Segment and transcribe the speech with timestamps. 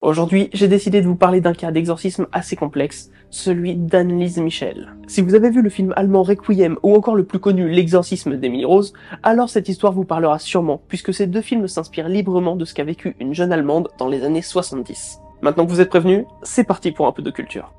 [0.00, 4.94] Aujourd'hui, j'ai décidé de vous parler d'un cas d'exorcisme assez complexe, celui d'Annelise Michel.
[5.08, 8.64] Si vous avez vu le film allemand Requiem ou encore le plus connu L'exorcisme d'Emily
[8.64, 8.92] Rose,
[9.24, 12.84] alors cette histoire vous parlera sûrement, puisque ces deux films s'inspirent librement de ce qu'a
[12.84, 15.18] vécu une jeune Allemande dans les années 70.
[15.42, 17.74] Maintenant que vous êtes prévenus, c'est parti pour un peu de culture.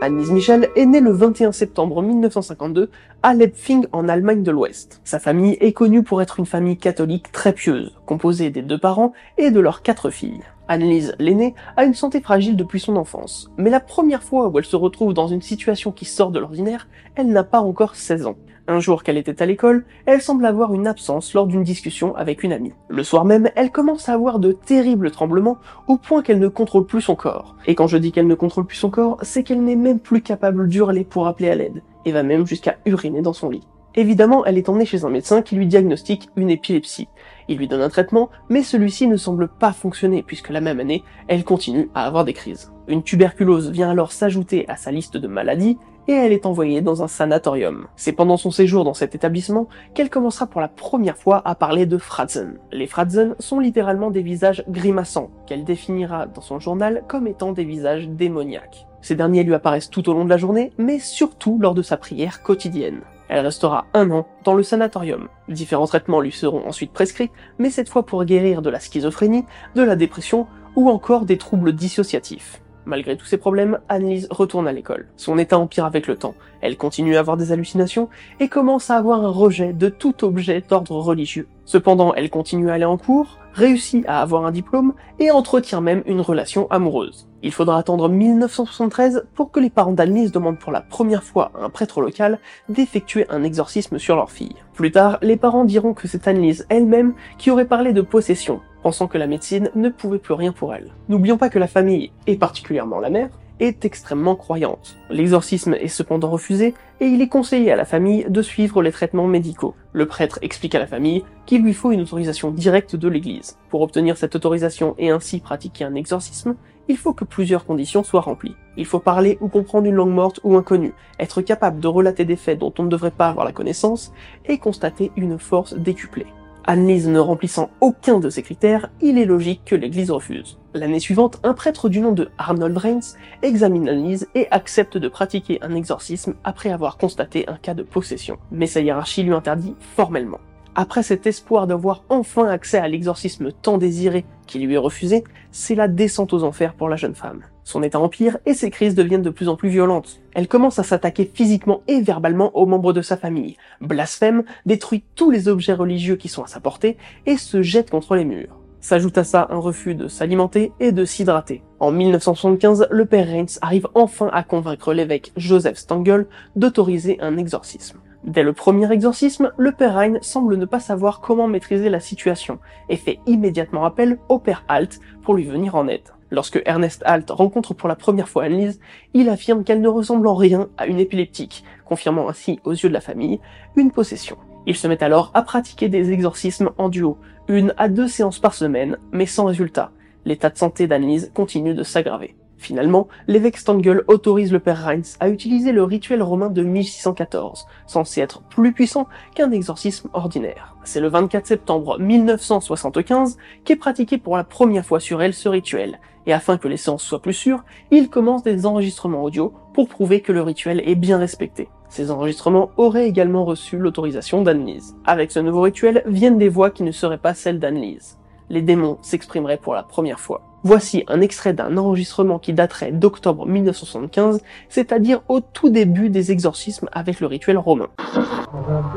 [0.00, 2.90] Annelise Michel est née le 21 septembre 1952
[3.22, 5.02] à Lepfing en Allemagne de l'Ouest.
[5.04, 9.12] Sa famille est connue pour être une famille catholique très pieuse, composée des deux parents
[9.36, 10.42] et de leurs quatre filles.
[10.68, 14.64] Annelise, l'aînée, a une santé fragile depuis son enfance, mais la première fois où elle
[14.64, 18.36] se retrouve dans une situation qui sort de l'ordinaire, elle n'a pas encore 16 ans.
[18.68, 22.42] Un jour qu'elle était à l'école, elle semble avoir une absence lors d'une discussion avec
[22.42, 22.72] une amie.
[22.88, 26.84] Le soir même, elle commence à avoir de terribles tremblements au point qu'elle ne contrôle
[26.84, 27.54] plus son corps.
[27.68, 30.20] Et quand je dis qu'elle ne contrôle plus son corps, c'est qu'elle n'est même plus
[30.20, 33.62] capable d'hurler pour appeler à l'aide, et va même jusqu'à uriner dans son lit.
[33.98, 37.08] Évidemment, elle est emmenée chez un médecin qui lui diagnostique une épilepsie.
[37.48, 41.02] Il lui donne un traitement, mais celui-ci ne semble pas fonctionner puisque la même année,
[41.28, 42.72] elle continue à avoir des crises.
[42.88, 47.02] Une tuberculose vient alors s'ajouter à sa liste de maladies et elle est envoyée dans
[47.02, 47.86] un sanatorium.
[47.96, 51.86] C'est pendant son séjour dans cet établissement qu'elle commencera pour la première fois à parler
[51.86, 52.58] de Fratzen.
[52.72, 57.64] Les Fratzen sont littéralement des visages grimaçants, qu'elle définira dans son journal comme étant des
[57.64, 58.86] visages démoniaques.
[59.00, 61.96] Ces derniers lui apparaissent tout au long de la journée, mais surtout lors de sa
[61.96, 63.00] prière quotidienne.
[63.28, 65.28] Elle restera un an dans le sanatorium.
[65.48, 69.44] Différents traitements lui seront ensuite prescrits, mais cette fois pour guérir de la schizophrénie,
[69.74, 72.62] de la dépression ou encore des troubles dissociatifs.
[72.84, 75.08] Malgré tous ces problèmes, Annelise retourne à l'école.
[75.16, 76.36] Son état empire avec le temps.
[76.60, 80.60] Elle continue à avoir des hallucinations et commence à avoir un rejet de tout objet
[80.60, 81.48] d'ordre religieux.
[81.66, 86.04] Cependant, elle continue à aller en cours, réussit à avoir un diplôme et entretient même
[86.06, 87.28] une relation amoureuse.
[87.42, 91.64] Il faudra attendre 1973 pour que les parents d'Annelise demandent pour la première fois à
[91.64, 92.38] un prêtre local
[92.68, 94.54] d'effectuer un exorcisme sur leur fille.
[94.74, 99.08] Plus tard, les parents diront que c'est Annelise elle-même qui aurait parlé de possession, pensant
[99.08, 100.92] que la médecine ne pouvait plus rien pour elle.
[101.08, 103.30] N'oublions pas que la famille, et particulièrement la mère,
[103.60, 104.96] est extrêmement croyante.
[105.10, 109.26] L'exorcisme est cependant refusé et il est conseillé à la famille de suivre les traitements
[109.26, 109.74] médicaux.
[109.92, 113.58] Le prêtre explique à la famille qu'il lui faut une autorisation directe de l'église.
[113.70, 116.56] Pour obtenir cette autorisation et ainsi pratiquer un exorcisme,
[116.88, 118.54] il faut que plusieurs conditions soient remplies.
[118.76, 122.36] Il faut parler ou comprendre une langue morte ou inconnue, être capable de relater des
[122.36, 124.12] faits dont on ne devrait pas avoir la connaissance,
[124.46, 126.26] et constater une force décuplée.
[126.68, 130.58] Annelise ne remplissant aucun de ces critères, il est logique que l'église refuse.
[130.74, 135.60] L'année suivante, un prêtre du nom de Arnold Reins examine Annelise et accepte de pratiquer
[135.62, 138.38] un exorcisme après avoir constaté un cas de possession.
[138.50, 140.40] Mais sa hiérarchie lui interdit formellement.
[140.78, 145.74] Après cet espoir d'avoir enfin accès à l'exorcisme tant désiré qui lui est refusé, c'est
[145.74, 147.44] la descente aux enfers pour la jeune femme.
[147.64, 150.20] Son état empire et ses crises deviennent de plus en plus violentes.
[150.34, 155.30] Elle commence à s'attaquer physiquement et verbalement aux membres de sa famille, blasphème, détruit tous
[155.30, 158.60] les objets religieux qui sont à sa portée et se jette contre les murs.
[158.80, 161.62] S'ajoute à ça un refus de s'alimenter et de s'hydrater.
[161.80, 167.98] En 1975, le père Reins arrive enfin à convaincre l'évêque Joseph Stangl d'autoriser un exorcisme.
[168.26, 172.58] Dès le premier exorcisme, le père Rein semble ne pas savoir comment maîtriser la situation
[172.88, 176.10] et fait immédiatement appel au père Halt pour lui venir en aide.
[176.32, 178.80] Lorsque Ernest Halt rencontre pour la première fois Annelise,
[179.14, 182.94] il affirme qu'elle ne ressemble en rien à une épileptique, confirmant ainsi aux yeux de
[182.94, 183.38] la famille
[183.76, 184.36] une possession.
[184.66, 188.54] Il se met alors à pratiquer des exorcismes en duo, une à deux séances par
[188.54, 189.92] semaine, mais sans résultat.
[190.24, 192.34] L'état de santé d'Annelise continue de s'aggraver.
[192.58, 198.20] Finalement, l'évêque Stangl autorise le père Reins à utiliser le rituel romain de 1614, censé
[198.20, 200.76] être plus puissant qu'un exorcisme ordinaire.
[200.84, 206.00] C'est le 24 septembre 1975 qu'est pratiqué pour la première fois sur elle ce rituel,
[206.26, 210.20] et afin que les séances soient plus sûres, il commence des enregistrements audio pour prouver
[210.20, 211.68] que le rituel est bien respecté.
[211.88, 214.96] Ces enregistrements auraient également reçu l'autorisation d'Annelise.
[215.04, 218.18] Avec ce nouveau rituel viennent des voix qui ne seraient pas celles d'Annelise.
[218.48, 220.42] Les démons s'exprimeraient pour la première fois.
[220.62, 226.88] Voici un extrait d'un enregistrement qui daterait d'octobre 1975, c'est-à-dire au tout début des exorcismes
[226.92, 227.86] avec le rituel romain.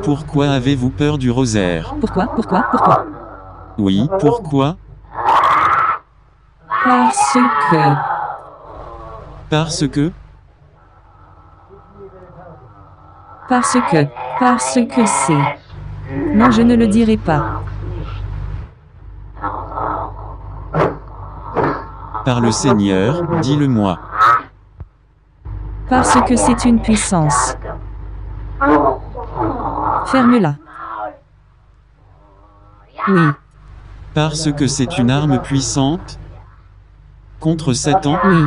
[0.02, 1.94] Pourquoi avez-vous peur du rosaire?
[2.00, 2.26] Pourquoi?
[2.34, 2.64] Pourquoi?
[2.70, 3.06] Pourquoi?
[3.78, 4.76] Oui, pourquoi?
[6.84, 7.34] Parce
[7.70, 7.94] que.
[9.48, 10.12] Parce que?
[13.48, 14.06] Parce que.
[14.38, 16.34] Parce que c'est.
[16.34, 17.62] Non, je ne le dirai pas.
[22.24, 23.98] Par le Seigneur, dis-le-moi.
[25.88, 27.56] Parce que c'est une puissance.
[30.06, 30.54] Ferme-la.
[33.08, 33.20] Oui.
[34.14, 36.18] Parce que c'est une arme puissante
[37.38, 38.44] Contre Satan Oui.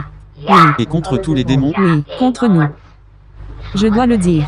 [0.48, 0.56] Oui.
[0.78, 2.04] et contre tous les démons Oui.
[2.20, 2.68] Contre nous.
[3.74, 4.48] Je dois le dire.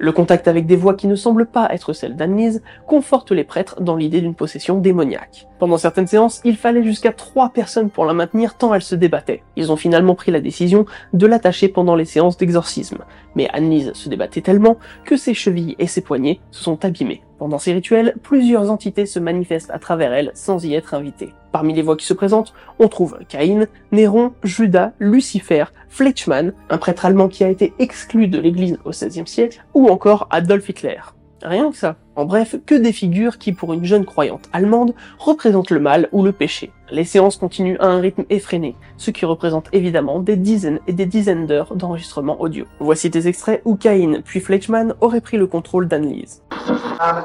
[0.00, 3.80] Le contact avec des voix qui ne semblent pas être celles d'Annelise conforte les prêtres
[3.80, 5.48] dans l'idée d'une possession démoniaque.
[5.58, 9.42] Pendant certaines séances, il fallait jusqu'à trois personnes pour la maintenir tant elle se débattait.
[9.56, 12.98] Ils ont finalement pris la décision de l'attacher pendant les séances d'exorcisme.
[13.34, 17.24] Mais Annelise se débattait tellement que ses chevilles et ses poignets se sont abîmés.
[17.38, 21.32] Pendant ces rituels, plusieurs entités se manifestent à travers elle sans y être invitées.
[21.58, 27.04] Parmi les voix qui se présentent, on trouve Caïn, Néron, Judas, Lucifer, Fleischmann, un prêtre
[27.04, 31.00] allemand qui a été exclu de l'église au XVIe siècle, ou encore Adolf Hitler.
[31.42, 31.96] Rien que ça.
[32.14, 36.22] En bref, que des figures qui, pour une jeune croyante allemande, représentent le mal ou
[36.22, 36.70] le péché.
[36.92, 41.06] Les séances continuent à un rythme effréné, ce qui représente évidemment des dizaines et des
[41.06, 42.66] dizaines d'heures d'enregistrement audio.
[42.78, 46.40] Voici des extraits où Caïn puis Fleischmann auraient pris le contrôle d'Annelise.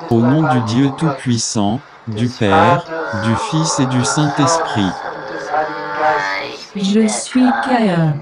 [0.09, 2.83] Au nom du Dieu Tout-Puissant, du Père,
[3.23, 4.91] du Fils et du Saint-Esprit.
[6.75, 8.15] Je suis Caïn.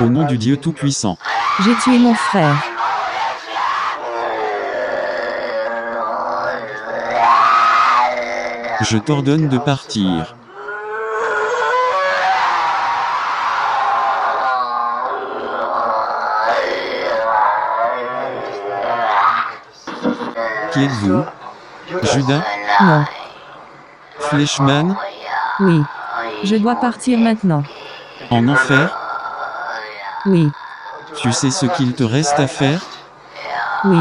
[0.00, 1.18] Au nom du Dieu Tout-Puissant.
[1.60, 2.56] J'ai tué mon frère.
[8.82, 10.36] Je t'ordonne de partir.
[20.72, 21.24] Qui êtes-vous?
[22.02, 22.42] Judas
[22.80, 23.04] Non.
[24.18, 24.96] Fleischmann?
[25.60, 25.82] Oui.
[26.44, 27.62] Je dois partir maintenant.
[28.30, 28.96] En enfer?
[30.26, 30.50] Oui.
[31.16, 32.80] Tu sais ce qu'il te reste à faire?
[33.84, 33.98] Oui.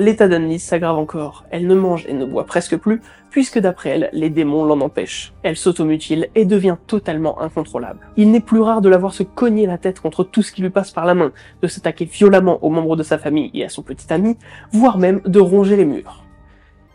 [0.00, 1.44] L'état d'Annelise s'aggrave encore.
[1.50, 5.34] Elle ne mange et ne boit presque plus, puisque d'après elle, les démons l'en empêchent.
[5.42, 8.00] Elle s'automutile et devient totalement incontrôlable.
[8.16, 10.62] Il n'est plus rare de la voir se cogner la tête contre tout ce qui
[10.62, 13.68] lui passe par la main, de s'attaquer violemment aux membres de sa famille et à
[13.68, 14.38] son petit ami,
[14.72, 16.24] voire même de ronger les murs.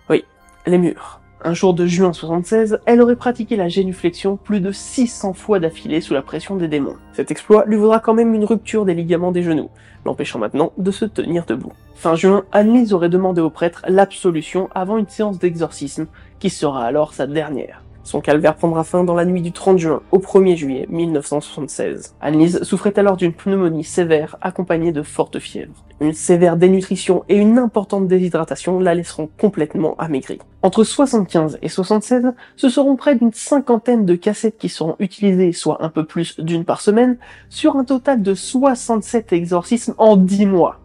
[0.09, 0.25] Oui,
[0.65, 1.21] les murs.
[1.47, 6.01] Un jour de juin 76, elle aurait pratiqué la génuflexion plus de 600 fois d'affilée
[6.01, 6.95] sous la pression des démons.
[7.13, 9.69] Cet exploit lui vaudra quand même une rupture des ligaments des genoux,
[10.05, 11.73] l'empêchant maintenant de se tenir debout.
[11.93, 16.07] Fin juin, Annelise aurait demandé au prêtre l'absolution avant une séance d'exorcisme,
[16.39, 17.84] qui sera alors sa dernière.
[18.05, 22.13] Son calvaire prendra fin dans la nuit du 30 juin au 1er juillet 1976.
[22.21, 25.83] Annelise souffrait alors d'une pneumonie sévère accompagnée de fortes fièvres.
[25.99, 30.37] Une sévère dénutrition et une importante déshydratation la laisseront complètement amaigrie.
[30.61, 35.83] Entre 75 et 76, ce seront près d'une cinquantaine de cassettes qui seront utilisées, soit
[35.83, 37.17] un peu plus d'une par semaine,
[37.49, 40.79] sur un total de 67 exorcismes en 10 mois.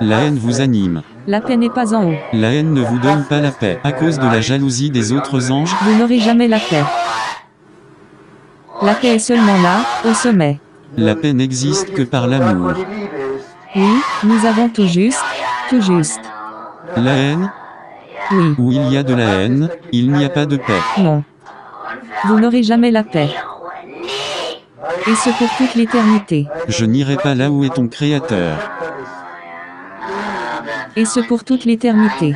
[0.00, 1.02] La haine vous anime.
[1.26, 2.14] La paix n'est pas en haut.
[2.32, 3.78] La haine ne vous donne pas la paix.
[3.84, 6.82] À cause de la jalousie des autres anges, Vous n'aurez jamais la paix.
[8.82, 10.58] La paix est seulement là, au sommet.
[10.96, 12.72] la paix n'existe que par l'amour.
[13.76, 15.22] Oui, nous avons tout juste,
[15.70, 16.20] tout juste.
[16.96, 17.50] La haine,
[18.32, 20.82] Oui, où il y a de la haine, il n'y a pas de paix.
[20.98, 21.22] non.
[22.26, 23.30] Vous n'aurez jamais la paix.
[25.08, 26.46] Et ce pour toute l'éternité.
[26.68, 28.56] Je n'irai pas là où est ton créateur.
[30.94, 32.34] Et ce pour toute l'éternité.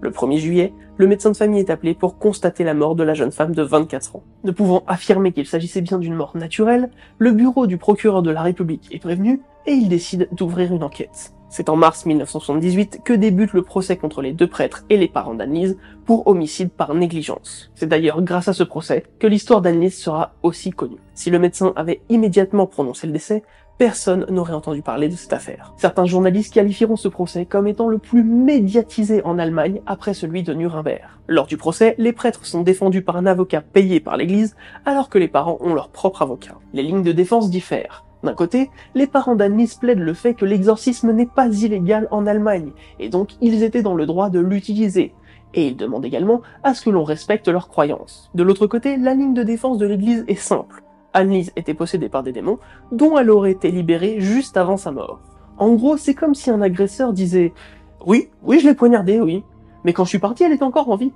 [0.00, 3.12] Le 1er juillet, le médecin de famille est appelé pour constater la mort de la
[3.12, 4.22] jeune femme de 24 ans.
[4.44, 8.40] Ne pouvant affirmer qu'il s'agissait bien d'une mort naturelle, le bureau du procureur de la
[8.40, 11.34] République est prévenu et il décide d'ouvrir une enquête.
[11.50, 15.34] C'est en mars 1978 que débute le procès contre les deux prêtres et les parents
[15.34, 15.76] d'Annelise
[16.06, 17.70] pour homicide par négligence.
[17.74, 20.96] C'est d'ailleurs grâce à ce procès que l'histoire d'Annelise sera aussi connue.
[21.12, 23.42] Si le médecin avait immédiatement prononcé le décès,
[23.82, 25.74] personne n'aurait entendu parler de cette affaire.
[25.76, 30.54] Certains journalistes qualifieront ce procès comme étant le plus médiatisé en Allemagne après celui de
[30.54, 31.02] Nuremberg.
[31.26, 34.54] Lors du procès, les prêtres sont défendus par un avocat payé par l'église,
[34.86, 36.60] alors que les parents ont leur propre avocat.
[36.72, 38.04] Les lignes de défense diffèrent.
[38.22, 42.70] D'un côté, les parents d'Annelise plaident le fait que l'exorcisme n'est pas illégal en Allemagne,
[43.00, 45.12] et donc ils étaient dans le droit de l'utiliser.
[45.54, 48.30] Et ils demandent également à ce que l'on respecte leurs croyances.
[48.36, 50.84] De l'autre côté, la ligne de défense de l'église est simple.
[51.14, 52.58] Annelise était possédée par des démons,
[52.90, 55.20] dont elle aurait été libérée juste avant sa mort.
[55.58, 57.52] En gros, c'est comme si un agresseur disait
[58.06, 59.44] «Oui, oui, je l'ai poignardée, oui.
[59.84, 61.12] Mais quand je suis parti, elle était encore en vie.»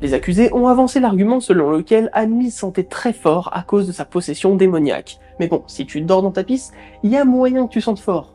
[0.00, 4.04] Les accusés ont avancé l'argument selon lequel Annelise sentait très fort à cause de sa
[4.04, 5.18] possession démoniaque.
[5.38, 8.00] Mais bon, si tu dors dans ta piste, il y a moyen que tu sentes
[8.00, 8.34] fort.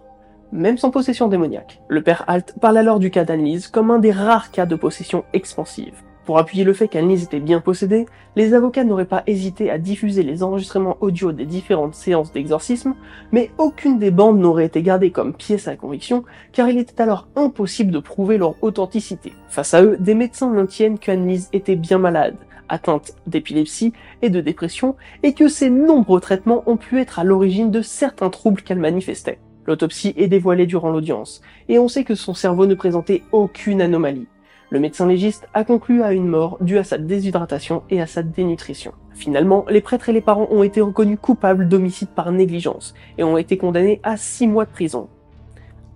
[0.53, 1.81] Même sans possession démoniaque.
[1.89, 5.25] Le père Halt parle alors du cas d'Annelise comme un des rares cas de possession
[5.33, 6.03] expansive.
[6.27, 8.05] Pour appuyer le fait qu'Annelise était bien possédée,
[8.35, 12.95] les avocats n'auraient pas hésité à diffuser les enregistrements audio des différentes séances d'exorcisme,
[13.31, 17.29] mais aucune des bandes n'aurait été gardée comme pièce à conviction, car il était alors
[17.37, 19.31] impossible de prouver leur authenticité.
[19.47, 22.35] Face à eux, des médecins maintiennent qu'Annelise était bien malade,
[22.67, 27.71] atteinte d'épilepsie et de dépression, et que ses nombreux traitements ont pu être à l'origine
[27.71, 29.39] de certains troubles qu'elle manifestait.
[29.65, 34.27] L'autopsie est dévoilée durant l'audience, et on sait que son cerveau ne présentait aucune anomalie.
[34.69, 38.21] Le médecin légiste a conclu à une mort due à sa déshydratation et à sa
[38.21, 38.91] dénutrition.
[39.13, 43.37] Finalement, les prêtres et les parents ont été reconnus coupables d'homicide par négligence et ont
[43.37, 45.07] été condamnés à 6 mois de prison.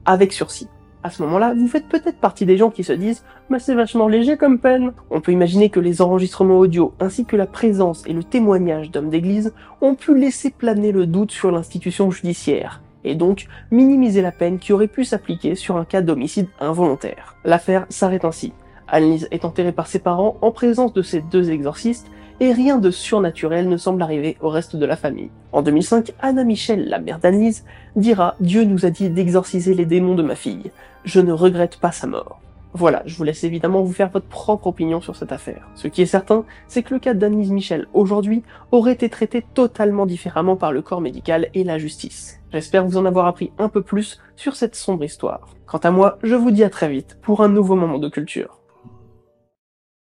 [0.06, 0.70] Avec sursis.
[1.04, 4.08] À ce moment-là, vous faites peut-être partie des gens qui se disent mais c'est vachement
[4.08, 4.94] léger comme peine.
[5.10, 9.10] On peut imaginer que les enregistrements audio ainsi que la présence et le témoignage d'hommes
[9.10, 14.60] d'église ont pu laisser planer le doute sur l'institution judiciaire et donc minimiser la peine
[14.60, 17.36] qui aurait pu s'appliquer sur un cas d'homicide involontaire.
[17.44, 18.54] L'affaire s'arrête ainsi.
[18.88, 22.92] Annelise est enterrée par ses parents en présence de ses deux exorcistes et rien de
[22.92, 25.30] surnaturel ne semble arriver au reste de la famille.
[25.52, 27.64] En 2005, Anna Michel, la mère d'Annelise,
[27.96, 30.72] dira «Dieu nous a dit d'exorciser les démons de ma fille.
[31.06, 32.42] Je ne regrette pas sa mort.»
[32.74, 35.68] Voilà, je vous laisse évidemment vous faire votre propre opinion sur cette affaire.
[35.76, 40.06] Ce qui est certain, c'est que le cas d'Annelise Michel aujourd'hui aurait été traité totalement
[40.06, 42.40] différemment par le corps médical et la justice.
[42.52, 45.48] J'espère vous en avoir appris un peu plus sur cette sombre histoire.
[45.66, 48.61] Quant à moi, je vous dis à très vite pour un nouveau moment de culture.